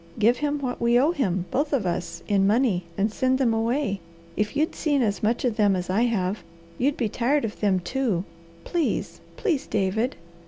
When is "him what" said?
0.37-0.81